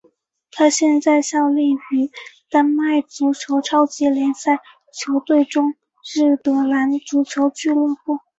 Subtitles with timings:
[0.49, 2.09] 他现在效力于
[2.49, 4.57] 丹麦足球超级联赛
[4.91, 5.75] 球队中
[6.15, 8.17] 日德兰足球俱乐部。